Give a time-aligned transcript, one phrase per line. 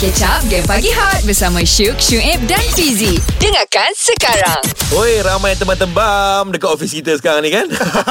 [0.00, 4.62] Catch up Game Pagi Hot Bersama Syuk, Syuib dan Fizi Dengarkan sekarang
[4.96, 7.64] Oi, ramai tembam-tembam dekat office kita sekarang ni kan.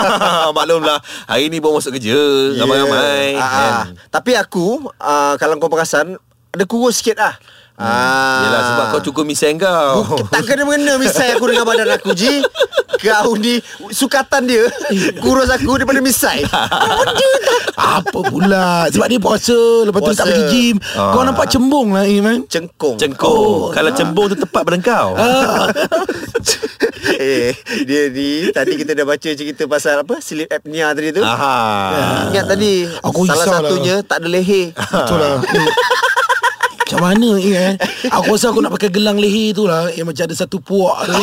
[0.57, 0.97] Maklumlah,
[1.29, 2.17] hari ni baru masuk kerja,
[2.57, 3.38] ramai-ramai.
[3.38, 3.71] Ah, kan?
[3.73, 3.83] ah.
[4.09, 6.17] Tapi aku uh, Kalau kau perasan
[6.54, 7.38] Ada kurus sikit lah
[7.84, 8.41] Ah.
[8.43, 10.05] Yelah sebab kau cukup misai kau.
[10.05, 12.46] Bukan, tak kena mengena misai aku dengan badan aku Ji
[13.00, 13.57] Kau ni
[13.89, 14.70] Sukatan dia
[15.18, 16.46] Kurus aku daripada misai
[17.97, 20.23] Apa pula Sebab dia puasa Lepas tu tak Puasa.
[20.28, 21.09] pergi gym Ah.
[21.09, 23.71] Kau nampak cembung lah Iman Cengkung Cengkung.
[23.71, 25.09] Kalau cembung tu tepat pada kau.
[27.11, 32.30] Eh Dia ni Tadi kita dah baca cerita pasal apa Sleep apnea tadi tu Aha.
[32.30, 33.58] Ingat tadi Aku Salah lah.
[33.59, 35.70] satunya Tak ada leher Betul lah Eh,
[36.91, 37.72] Macam mana eh?
[38.11, 39.88] Aku rasa aku nak pakai gelang leher tu lah.
[39.95, 41.16] Yang macam ada satu puak tu.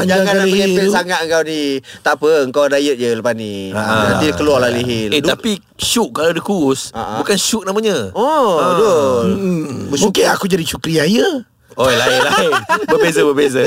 [0.00, 0.88] Jangan nak tu.
[0.88, 1.76] sangat kau ni.
[2.00, 3.68] Tak apa Kau diet je lepas ni.
[3.76, 4.16] Ah.
[4.16, 7.16] Nanti keluarlah leher Eh Duk- tapi Syuk kalau dia kurus Ah, ah.
[7.20, 8.16] Bukan Syuk namanya.
[8.16, 9.26] Oh betul.
[10.08, 11.44] Okey aku jadi Syukri Raya
[11.78, 12.50] Oh lain-lain
[12.90, 13.62] Berbeza berbeza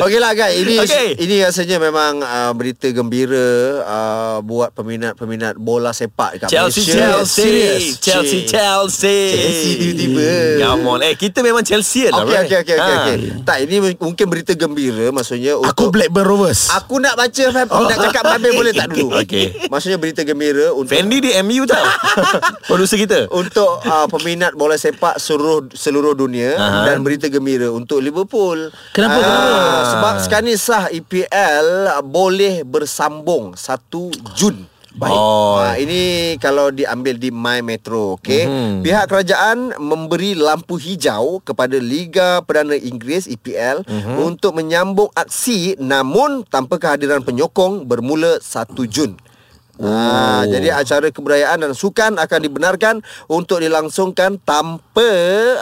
[0.00, 1.20] Okeylah guys, ini Okey.
[1.20, 3.46] ini rasanya memang uh, berita gembira
[3.84, 6.98] uh, buat peminat-peminat bola sepak dekat Chelsea Malaysia.
[6.98, 7.84] Chelsea Serious.
[8.00, 10.28] Chelsea Chelsea Chelsea tiba-tiba.
[10.64, 12.80] Come on Eh kita memang Chelsea lah Okey okey okey okey.
[12.80, 12.96] Ha.
[13.06, 13.16] okey.
[13.46, 17.98] Tak ini mungkin berita gembira maksudnya Aku untuk Blackburn Rovers Aku nak baca Fab, nak
[18.10, 19.14] cakap Fabel boleh tak dulu?
[19.22, 19.68] Okey.
[19.70, 21.84] Maksudnya berita gembira untuk Fendi di MU tau
[22.68, 26.90] Producer kita untuk uh, peminat bola sepak seluruh seluruh dunia Aha.
[26.90, 28.72] dan berita gembira untuk Liverpool.
[28.90, 29.52] Kenapa, Ah, kenapa?
[29.92, 31.66] Sebab sekarang ni sah EPL
[32.02, 34.64] boleh bersambung 1 Jun.
[34.94, 35.10] Baik.
[35.10, 35.58] Oh.
[35.58, 38.46] Ha, ini kalau diambil di My Metro, okey.
[38.46, 38.86] Mhm.
[38.86, 44.22] Pihak kerajaan memberi lampu hijau kepada Liga Perdana Inggeris EPL Mhm.
[44.22, 49.18] untuk menyambung aksi namun tanpa kehadiran penyokong bermula 1 Jun.
[49.80, 52.94] Ah, jadi acara kebudayaan dan sukan akan dibenarkan
[53.26, 55.10] untuk dilangsungkan tanpa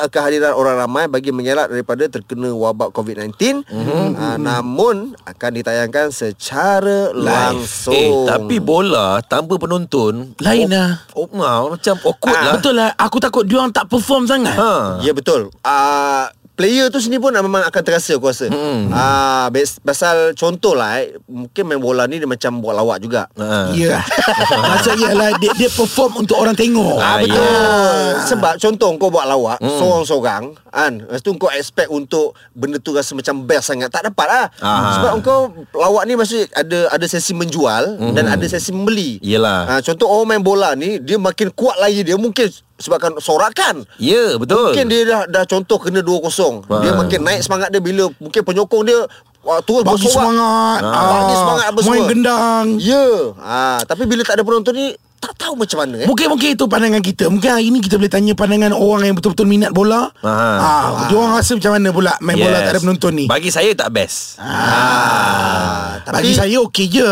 [0.01, 3.65] uh, kehadiran orang ramai bagi mengelak daripada terkena wabak COVID-19.
[3.65, 4.07] Mm-hmm.
[4.17, 7.93] Ah, namun akan ditayangkan secara langsung.
[7.93, 12.91] Eh tapi bola Tanpa penonton Lain lah oh, oh, Macam awkward Ah, lah Betul lah
[12.97, 14.99] Aku takut dia orang tak perform sangat ha.
[15.05, 15.53] Ya betul.
[15.61, 18.47] Ah player tu sendiri pun memang akan terasa aku rasa.
[18.47, 18.89] Hmm.
[18.89, 19.49] Ah
[19.81, 23.27] pasal contoh lah eh, mungkin main bola ni dia macam buat lawak juga.
[23.35, 23.73] Ha.
[23.73, 24.05] Ya
[24.71, 27.41] Maksudnya lah dia, dia perform untuk orang tengok Ah, betul.
[27.41, 28.23] ya.
[28.27, 29.73] Sebab contoh kau buat lawak Hmm.
[29.73, 30.93] seorang-seorang kan.
[31.01, 33.89] Lepas tu kau expect untuk benda tu rasa macam best sangat.
[33.89, 34.47] Tak dapat lah.
[34.59, 34.97] Ah.
[34.97, 35.41] Sebab kau
[35.75, 38.13] lawak ni maksud ada ada sesi menjual Hmm.
[38.13, 39.17] dan ada sesi membeli.
[39.21, 43.85] Yelah Ah, contoh orang main bola ni dia makin kuat lagi dia mungkin sebabkan sorakan.
[43.97, 44.71] Ya betul.
[44.71, 46.77] Mungkin dia dah, dah contoh kena 2-0 Ha.
[46.79, 49.01] Dia makin naik semangat dia Bila mungkin penyokong dia
[49.41, 50.15] wah, Terus Bagi bersorak.
[50.25, 50.81] semangat.
[50.83, 52.09] Ah, Bagi semangat apa Main semua.
[52.09, 52.67] gendang.
[52.79, 53.07] Ya.
[53.37, 56.07] Ha, Tapi bila tak ada penonton ni Tak tahu macam mana eh.
[56.07, 57.25] Mungkin-mungkin itu pandangan kita.
[57.29, 60.11] Mungkin hari ni kita boleh tanya pandangan orang yang betul-betul minat bola.
[60.19, 60.51] Aha.
[60.59, 63.25] ah, Dia orang rasa macam mana pula main bola tak ada penonton ni?
[63.27, 64.43] Bagi saya tak best.
[64.43, 67.09] Ah, Tapi Bagi saya okey je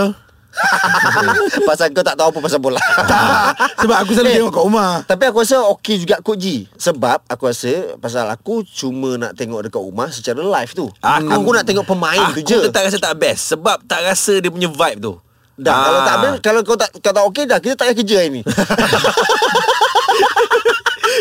[1.68, 4.36] Pasal kau tak tahu apa pasal bola tak, Sebab aku selalu Eh.
[4.36, 8.66] tengok kat rumah Tapi aku rasa okey juga Kok Ji Sebab aku rasa Pasal aku
[8.66, 12.50] cuma nak tengok dekat rumah Secara live tu Aku- Aku nak tengok pemain Aku tu
[12.50, 15.14] je tetap rasa tak best Sebab tak rasa dia punya vibe tu
[15.54, 15.82] Dah Ah.
[15.82, 18.30] kalau tak ada Kalau kau tak kau tak okey dah Kita tak payah kerja hari
[18.32, 18.42] ni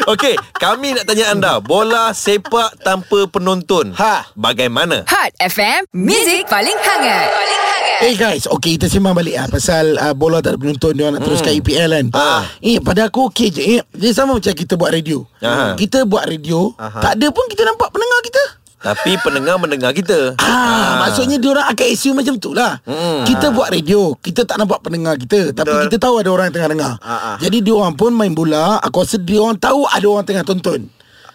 [0.08, 3.94] Okey, kami nak tanya anda, bola sepak tanpa penonton.
[3.94, 4.26] Ha.
[4.34, 5.06] Bagaimana?
[5.06, 10.00] Hot FM Music paling hangat Paling hangat Eh guys Okay kita sembang balik lah Pasal
[10.00, 12.44] uh, bola tak ada penonton Dia nak teruskan EPL kan Ah.
[12.64, 15.76] Eh pada aku okey je eh, Dia sama macam kita buat radio Aha.
[15.76, 17.00] Kita buat radio Aha.
[17.04, 18.44] Tak ada pun kita nampak pendengar kita
[18.80, 20.40] Tapi pendengar mendengar kita.
[20.40, 22.80] Ah, maksudnya dia orang akan assume macam tu lah.
[22.88, 23.28] Hmm.
[23.28, 25.84] Kita buat radio, kita tak nampak pendengar kita, tapi Betul.
[25.92, 26.94] kita tahu ada orang yang tengah dengar.
[27.04, 27.36] Ah, ah.
[27.44, 30.88] Jadi dia orang pun main bola, aku rasa dia orang tahu ada orang tengah tonton.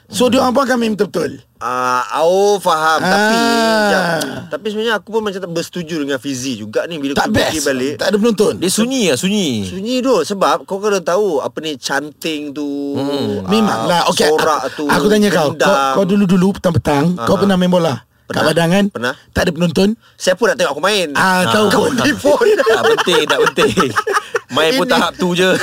[0.07, 1.41] So dia orang pun akan main betul-betul.
[1.57, 3.09] Ah, oh faham Ah.
[3.09, 3.37] tapi
[3.87, 4.01] ya,
[4.47, 7.57] tapi sebenarnya aku pun macam tak bersetuju dengan Fizi juga ni bila Tak aku fikir
[7.57, 7.67] best.
[7.67, 7.95] balik.
[7.97, 8.53] Tak ada penonton.
[8.61, 9.65] Dia sunyi lah, sunyi.
[9.65, 12.69] Sunyi tu sebab kau kena tahu apa ni chanting tu.
[12.95, 13.49] Hmm.
[13.49, 14.85] Memanglah Okey Sorak aku, tu.
[14.87, 18.45] Aku tanya kau Kau, kau dulu-dulu Petang-petang Kau pernah main bola Kat Pernah.
[18.47, 19.15] Padang kan Pernah.
[19.33, 21.09] Tak ada penonton Siapa nak tengok aku main?
[21.13, 21.97] Ah, kau kau pun.
[21.99, 22.45] ni pun.
[22.55, 23.89] tak penting, tak penting.
[24.55, 25.51] Main pun Ini- tahap tu je.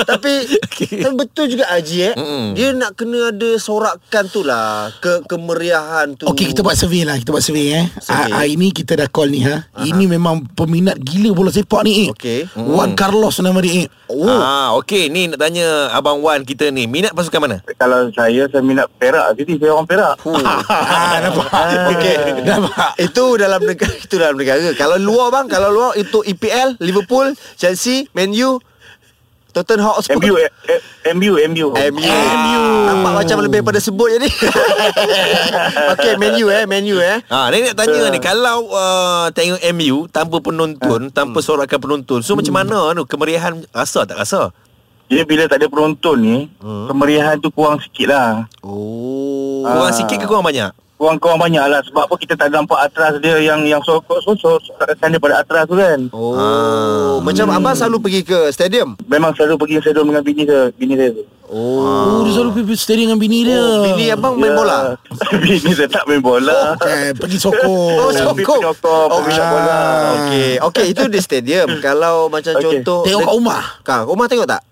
[0.00, 0.32] tapi
[0.70, 2.14] tapi betul juga Haji eh.
[2.14, 2.44] Mm-mm.
[2.52, 4.90] Dia nak kena ada sorakan tu lah.
[4.96, 6.24] Ke kemeriahan tu.
[6.26, 8.30] Okey kita buat survey lah Kita buat survey eh Survey.
[8.30, 12.06] ah, Hari ni kita dah call ni ha Ini memang peminat gila bola sepak ni
[12.06, 12.40] eh Okey.
[12.54, 14.26] Juan Carlos nama dia eh Oh.
[14.26, 16.84] Ah, okey, ni nak tanya Abang Wan kita ni.
[16.84, 17.56] Minat pasukan mana?
[17.76, 21.46] Kalau saya Saya minat Perak Jadi saya orang Perak ah, Nampak
[21.88, 22.14] Okey.
[22.42, 27.30] Nampak Itu dalam negara Itu dalam negara Kalau luar bang Kalau luar itu EPL Liverpool
[27.54, 27.79] Chelsea
[28.12, 28.60] Man U
[29.50, 30.22] Tottenham Hotspur.
[30.22, 30.80] MU eh, eh,
[31.10, 32.10] MU MU MU.
[32.86, 34.30] Nampak macam lebih pada sebut je ni.
[35.94, 37.18] Okey, menu eh, menu eh.
[37.26, 42.38] Ha, ni nak tanya ni kalau uh, tengok MU tanpa penonton, tanpa sorakan penonton, so
[42.38, 44.54] macam mana tu kemeriahan rasa tak rasa?
[45.10, 49.66] Dia bila tak ada penonton ni Kemeriahan tu kurang sikit lah Oh.
[49.66, 50.70] Kurang sikit ke kurang banyak?
[51.00, 55.40] Kurang-kurang banyak lah Sebab apa kita tak nampak atras dia Yang yang sokok-sokok Sorakan daripada
[55.40, 56.36] atras tu kan Oh.
[56.36, 57.16] Ah.
[57.24, 59.00] Macam abang selalu pergi ke stadium?
[59.08, 63.10] Memang selalu pergi stadium dengan bini saya Bini saya tu Oh, dia selalu pergi stadium
[63.10, 63.58] dengan bini dia.
[63.58, 64.94] Oh, bini abang main bola.
[65.42, 67.66] Bini saya tak main bola Eh, pergi sokong.
[67.98, 68.62] Oh, Pergi sokong.
[69.18, 69.78] Pergi Ah, bola
[70.14, 70.50] Okey.
[70.62, 71.66] Okey, itu di stadium.
[71.82, 72.62] Kalau macam Okey.
[72.62, 73.62] contoh Tengok kat rumah.
[73.82, 74.62] Kak, rumah tengok tak?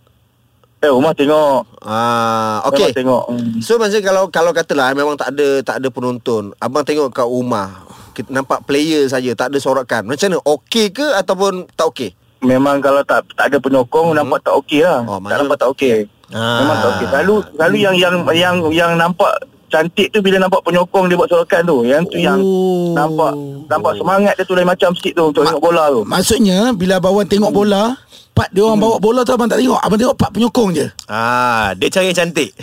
[0.78, 2.94] Eh rumah tengok Ah, okey.
[2.94, 3.58] tengok Hmm.
[3.58, 7.82] So macam kalau kalau katalah memang tak ada tak ada penonton, abang tengok kat rumah,
[8.14, 10.06] kita nampak player saja, tak ada sorakan.
[10.06, 10.38] Macam mana?
[10.44, 12.10] Okey ke ataupun tak okey?
[12.38, 16.06] Memang kalau tak tak ada penyokong Nampak tak okey lah Oh, Tak nampak tak okey
[16.30, 16.62] Ah.
[16.62, 19.32] Memang tak okey Selalu Selalu yang yang yang yang nampak
[19.68, 21.76] cantik tu bila nampak penyokong dia buat sorakan tu.
[21.82, 22.92] Yang tu yang Oh.
[22.92, 23.32] nampak
[23.66, 26.00] nampak semangat dia tu lain macam sikit tu untuk tengok bola tu.
[26.02, 27.94] Maksudnya bila abang tengok bola
[28.30, 31.74] Part dia orang bawa bola tu abang tak tengok Abang tengok part penyokong je Ah,
[31.74, 32.54] dia cari yang cantik.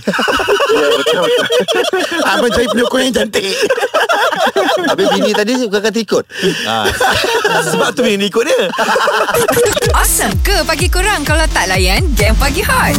[0.71, 1.27] Ya betul.
[2.23, 3.43] Abang cari penyokong yang cantik
[4.89, 6.25] Habis bini tadi bukan kata ikut.
[6.67, 6.85] ah.
[7.71, 8.69] Sebab tu bini ikut dia.
[9.99, 12.93] Awesome ke pagi kurang kalau tak layan game pagi hot?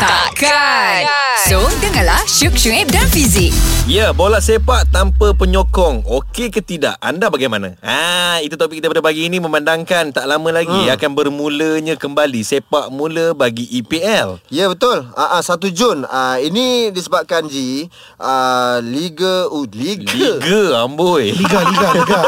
[0.00, 1.06] Takkan.
[1.44, 3.52] So, dengarlah Syuk Syuib dan Fizik.
[3.84, 6.08] Ya, bola sepak tanpa penyokong.
[6.08, 6.96] Okey ke tidak?
[7.04, 7.76] Anda bagaimana?
[7.84, 10.94] Ah, itu topik kita pada pagi ini memandangkan tak lama lagi hmm.
[10.96, 14.40] akan bermulanya kembali sepak mula bagi EPL.
[14.48, 15.04] Ya betul.
[15.16, 16.08] Ah uh, 1 Jun.
[16.08, 20.03] Ah ini disebabkan Ji ah Liga uh, Liga.
[20.04, 21.32] Liga amboi.
[21.32, 22.20] Liga, Liga, Liga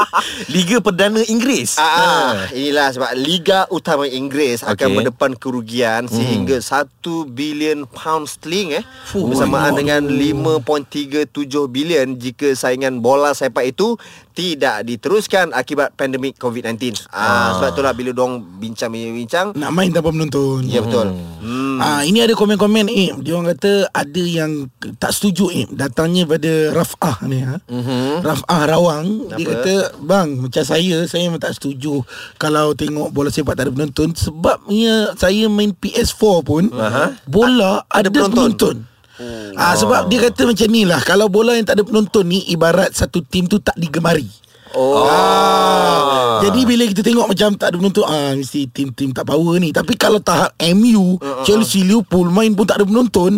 [0.54, 1.78] Liga Perdana Inggeris.
[1.78, 4.74] Ah, ah, inilah sebab Liga Utama Inggeris okay.
[4.74, 4.96] akan Okey.
[4.98, 8.84] mendepan kerugian sehingga 1 bilion pound sterling eh
[9.14, 11.30] bersamaan dengan 5.37
[11.70, 13.96] bilion jika saingan bola sepak itu
[14.40, 17.06] tidak diteruskan akibat pandemik COVID-19.
[17.12, 21.12] Ah, sebab itulah bila dong bincang-bincang Nak main tanpa menonton Ya betul.
[21.40, 21.76] Hmm.
[21.80, 24.68] Ah ini ada komen-komen eh dia orang kata ada yang
[25.00, 27.56] tak setuju eh datangnya pada Rafah ni ha.
[27.64, 28.20] Mm-hmm.
[28.20, 29.36] Rafah Rawang Kenapa?
[29.40, 32.04] dia kata bang macam saya saya memang tak setuju
[32.36, 37.16] kalau tengok bola sepak tak ada penonton sebabnya saya main PS4 pun Aha.
[37.24, 38.36] bola ada, ada penonton.
[38.36, 38.76] penonton.
[39.56, 42.92] Ah sebab dia kata macam ni lah kalau bola yang tak ada penonton ni ibarat
[42.96, 44.28] satu tim tu tak digemari.
[44.70, 45.02] Oh.
[45.02, 46.38] Ah.
[46.46, 49.74] Jadi bila kita tengok macam tak ada penonton ah mesti tim-tim tak power ni.
[49.74, 53.36] Tapi kalau tahap MU, uh, Chelsea, Liverpool main pun tak ada penonton.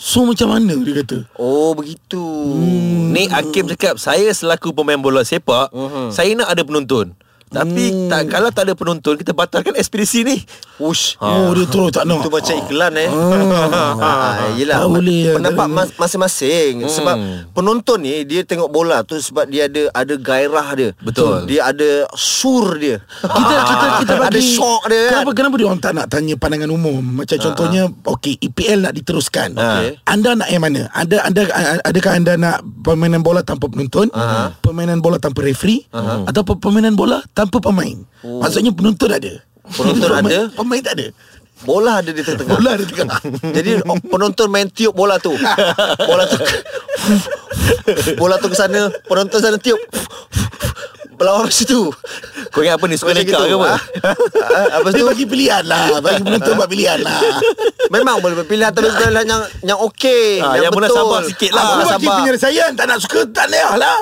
[0.00, 1.28] So macam mana dia kata?
[1.36, 2.24] Oh begitu.
[2.24, 3.12] Hmm.
[3.12, 6.08] Ni Hakim cakap saya selaku pemain bola sepak, uh-huh.
[6.08, 7.12] saya nak ada penonton.
[7.52, 10.40] Tapi tak kalau tak ada penonton kita batalkan ekspedisi ni.
[10.80, 11.20] Ush.
[11.20, 12.24] Oh dia terus tak nak.
[12.24, 13.08] Itu macam iklan eh.
[13.12, 14.80] Ah, yelah.
[14.80, 16.82] Tak boleh, ya, Pendapat mas- masing-masing.
[16.82, 16.90] Hmm.
[16.90, 17.16] Sebab
[17.52, 20.90] penonton ni dia tengok bola tu sebab dia ada ada gairah dia.
[20.98, 21.44] Betul.
[21.44, 23.04] Dia ada sur dia.
[23.20, 25.10] kita kita kita bagi Ada shock dia kan.
[25.12, 26.98] Kenapa kenapa dia orang tak nak tanya pandangan umum?
[26.98, 29.52] Macam contohnya okey EPL nak diteruskan.
[29.52, 30.00] Okey.
[30.08, 30.88] Anda nak yang mana?
[30.90, 31.42] Anda anda
[31.84, 34.08] adakah anda nak permainan bola tanpa penonton?
[34.64, 35.84] Permainan bola tanpa referee
[36.24, 37.96] atau permainan bola tanpa pemain?
[38.20, 39.32] Maksudnya penonton ada.
[39.68, 40.38] Penonton Pemain- ada?
[40.52, 41.06] Pemain tak ada.
[41.62, 42.52] Bola ada di tengah-tengah.
[42.52, 43.18] Bola ada tengah.
[43.56, 45.30] Jadi oh, penonton main tiup bola tu.
[45.96, 46.38] Bola tu
[48.18, 49.78] Bola tu ke sana, penonton sana tiup.
[51.12, 51.82] Berlawan macam tu.
[52.50, 53.68] Kau ingat apa ni suka neka ke apa?
[53.68, 53.78] Ah,
[54.42, 55.08] ah, Apa Dia tu?
[55.08, 57.16] bagi pilihan lah Bagi penonton buat pilihan lah
[57.88, 60.84] Memang boleh berpilihan tapi pilihan yang yang okey, Ah, yang betul.
[60.84, 61.62] munasabah sikit lah.
[61.62, 63.96] Ah, Aku bagi penyelesaian Tak nak suka Tak nak lah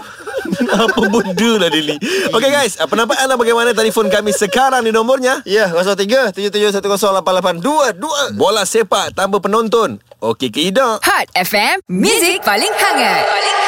[0.84, 1.96] apa benda lah dia ni.
[2.30, 3.72] Okay guys, pendapat anda bagaimana?
[3.72, 5.40] Telefon kami sekarang di nomornya.
[5.48, 8.36] Ya, 03 77108822.
[8.36, 9.98] Bola sepak tanpa penonton.
[10.20, 11.00] Okey ke tidak?
[11.00, 13.24] Hot FM, Music paling hangat.
[13.24, 13.59] Paling hangat.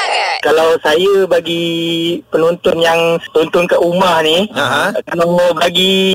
[0.42, 1.62] Kalau saya bagi
[2.26, 2.98] penonton yang
[3.30, 4.90] tonton kat rumah ni Aha.
[5.06, 6.10] Kalau bagi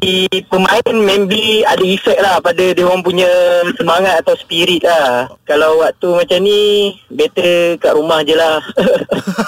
[0.46, 3.30] pemain maybe ada efek lah pada dia orang punya
[3.74, 5.32] semangat atau spirit lah.
[5.44, 6.60] Kalau waktu macam ni
[7.08, 8.60] better kat rumah je lah.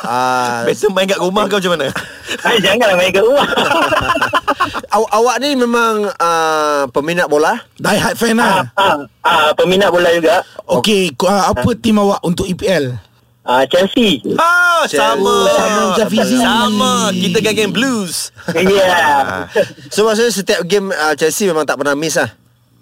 [0.01, 1.93] Ah, Biasa main kat rumah kau macam mana?
[2.41, 3.45] Ay, Janganlah main kat rumah.
[4.89, 7.62] Aw- awak ni memang uh, peminat bola?
[7.77, 8.65] Die hard fan lah.
[8.74, 10.41] Ah, ah, Peminat bola juga.
[10.65, 12.98] Okey ku- ah, Apa tim awak untuk EPL
[13.50, 15.50] ah, Chelsea Ah, sama.
[15.50, 16.38] Sama macam Fizi.
[16.38, 17.10] Sama.
[17.10, 18.29] Kita geng blues.
[18.53, 19.50] Ya yeah.
[19.94, 22.29] So maksudnya setiap game uh, Chelsea memang tak pernah miss lah.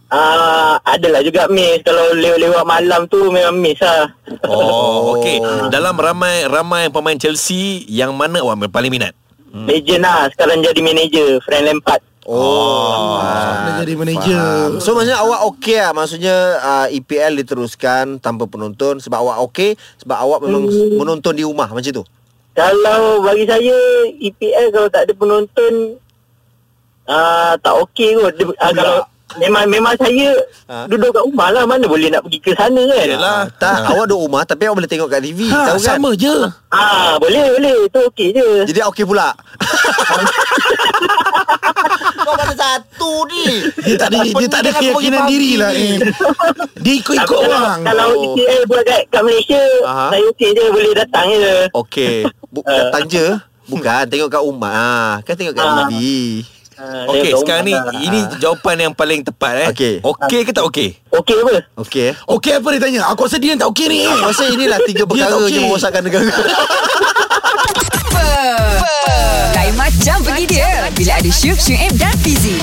[0.08, 4.12] ah, Adalah juga miss Kalau lewat-lewat malam tu memang miss lah
[4.44, 5.40] Oh, okey.
[5.68, 9.16] Dalam ramai ramai pemain Chelsea, yang mana awak paling minat?
[9.52, 13.24] Legend lah Sekarang jadi manager Frank Lampard Oh,
[13.64, 14.36] Dia jadi manager.
[14.36, 14.84] Faham.
[14.84, 20.18] So maksudnya awak okey lah Maksudnya uh, EPL diteruskan Tanpa penonton Sebab awak okey Sebab
[20.18, 21.00] awak memang Hmm.
[21.00, 22.04] Menonton di rumah Macam tu
[22.52, 23.78] Kalau bagi saya
[24.14, 25.96] EPL kalau tak ada penonton
[27.06, 28.34] uh, tak okey kot.
[28.34, 28.98] Dia, uh, kalau
[29.38, 30.34] memang memang saya
[30.66, 30.84] Ha?
[30.84, 33.08] duduk kat rumah lah mana boleh nak pergi ke sana kan.
[33.08, 33.48] Yelah.
[33.56, 36.34] Tak Awak duduk rumah Tapi awak boleh tengok kat TV Ha, Tahu kan sama je.
[36.68, 38.48] Ah boleh boleh tu okey je.
[38.66, 39.32] Jadi okey pula
[42.28, 43.46] Kau mana satu ni
[43.82, 45.96] Dia tak ada dia tak ada keyakinan diri lah ni.
[45.96, 46.12] eh.
[46.84, 47.80] Dia ikut-ikut orang.
[47.82, 48.36] kalau Oh.
[48.36, 50.12] EPL buat kat, kat Malaysia Aha.
[50.12, 51.56] saya okey je boleh datang je.
[51.72, 52.16] Okey
[52.66, 52.90] Ah.
[52.90, 53.26] Datang je
[53.66, 54.92] Bukan Tengok kat rumah ha,
[55.22, 55.88] Kan tengok kat Ah.
[55.88, 56.04] TV
[56.76, 57.90] Ah, Okey, tengok sekarang ni lah.
[57.98, 59.68] ini jawapan yang paling tepat eh.
[59.72, 59.94] Okey.
[60.00, 60.94] Okey ke tak okey?
[61.10, 61.56] Okey apa?
[61.76, 63.02] Okey Okey apa dia tanya?
[63.10, 64.06] Aku rasa dia yang tak okey ni.
[64.06, 65.64] Aku rasa inilah tiga Dia perkara tak je okey.
[65.64, 66.30] merosakkan negara?
[69.52, 72.56] Lain macam pergi dia Bila ada Syuk, Syuib dan Fizi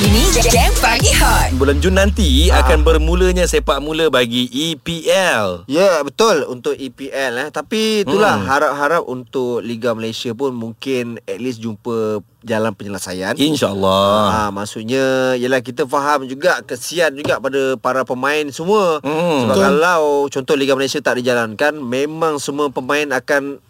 [0.00, 2.64] Ini Game Pagi Hot Bulan Jun nanti Ah.
[2.64, 5.66] akan bermulanya sepak mula bagi EPL.
[5.66, 8.48] Ya betul untuk EPL eh tapi itulah Hmm.
[8.48, 13.36] harap-harap untuk Liga Malaysia pun mungkin at least jumpa jalan penyelesaian.
[13.36, 14.24] InsyaAllah.
[14.26, 15.04] Ah, maksudnya
[15.36, 18.98] ialah kita faham juga kesian juga pada para pemain semua.
[19.00, 19.44] Hmm.
[19.44, 19.62] Sebab Betul.
[19.62, 23.60] kalau contoh Liga Malaysia tak dijalankan memang semua pemain akan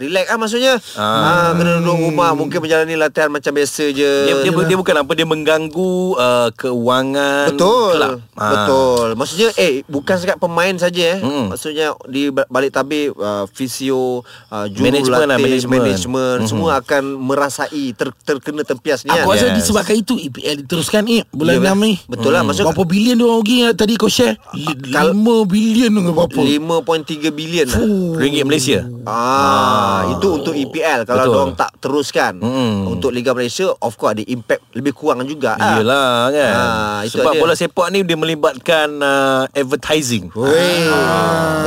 [0.00, 0.74] relax ah maksudnya.
[0.94, 1.04] Ah.
[1.20, 1.48] Ah.
[1.52, 4.12] kena duduk rumah mungkin menjalani latihan macam biasa je.
[4.24, 8.12] Dia, dia, dia bukan apa dia mengganggu uh, keuangan Betul kelab.
[8.34, 8.48] Ah.
[8.50, 11.52] Betul Maksudnya Eh bukan sekat pemain saja eh Mm.
[11.52, 15.82] Maksudnya Di ba- balik tabir uh, Fisio uh, Management lah, Jurulatih management.
[15.84, 16.48] Management Mhm.
[16.48, 19.56] Semua akan merasai ter, Terkena tempias ni kan Aku rasa Yes.
[19.60, 21.94] disebabkan itu EPL diteruskan ni bulan Ya, 6 ni.
[22.06, 24.40] Betul lah Maksud Berapa bilion dia orang rugi yang tadi kau share?
[24.88, 26.40] kal- 5 bilion ke berapa?
[26.40, 27.80] 5.3 bilion lah.
[28.16, 28.78] Ringgit Malaysia.
[29.04, 31.32] Ah, itu untuk EPL kalau Betul.
[31.34, 32.32] diorang tak teruskan.
[32.38, 32.90] Mm.
[32.90, 35.56] Untuk Liga Malaysia of course ada impact lebih kurang juga.
[35.56, 35.78] ah.
[35.78, 36.54] Yelah kan.
[36.54, 37.40] Ah, itu Sebab dia.
[37.40, 40.30] bola sepak ni dia melibatkan uh, advertising.
[40.34, 40.86] Weh,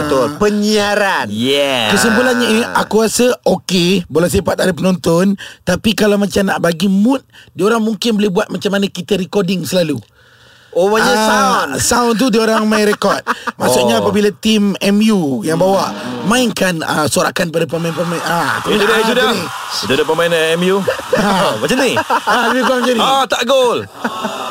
[0.03, 0.27] betul.
[0.37, 1.27] Penyiaran.
[1.29, 1.91] Yeah.
[1.93, 6.87] Kesimpulannya eh, aku rasa okey bola sepak tak ada penonton tapi kalau macam nak bagi
[6.87, 9.99] mood dia orang mungkin boleh buat macam mana kita recording selalu.
[10.73, 11.69] Oh, macam Ah, sound.
[11.77, 13.21] Sound tu dia orang main rekod.
[13.61, 14.01] Maksudnya Oh.
[14.01, 18.21] apabila tim MU yang bawa mainkan uh, sorakan pada pemain-pemain.
[18.21, 19.29] Ah, tu Itu dia, ah, itu tu dia.
[19.79, 20.81] Itu dia pemain uh, MU.
[21.13, 21.93] Ah, macam ni.
[21.95, 23.01] Ah, lebih kurang macam ni.
[23.01, 23.77] Ah, tak gol.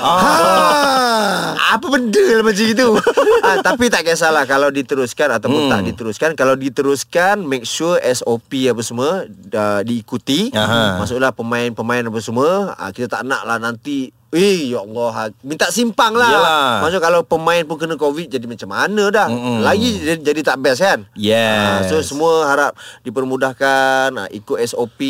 [0.02, 1.54] Ah.
[1.72, 2.88] Apa benda lah macam itu
[3.46, 5.70] ah, Tapi tak kisahlah Kalau diteruskan Ataupun Hmm.
[5.70, 10.98] tak diteruskan Kalau diteruskan Make sure SOP apa semua dah Diikuti Aha.
[10.98, 15.68] Maksudlah pemain-pemain apa semua ah, Kita tak nak lah nanti Eh ya Allah ha- Minta
[15.68, 16.72] simpang lah Yalah.
[16.80, 19.60] Maksud kalau pemain pun kena COVID Jadi macam mana dah Mm-mm.
[19.60, 21.86] Lagi jadi, jadi tak best kan Yes.
[21.86, 22.72] So semua harap
[23.02, 25.00] dipermudahkan ah, Ikut SOP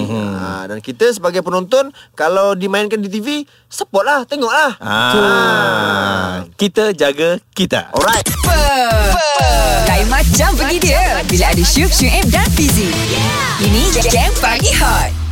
[0.00, 0.28] Mhm.
[0.32, 3.28] ah, Dan kita sebagai penonton Kalau dimainkan di TV
[3.66, 7.92] Support lah Tengok lah Ah, kita jaga kita.
[7.92, 8.24] Alright?
[9.86, 12.88] Lain macam pergi dia Bila ada Syuk, Syuib dan Fizi
[13.60, 15.23] Ini Game Pagi Hot